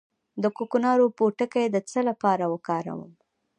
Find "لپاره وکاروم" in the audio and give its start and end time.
2.09-3.11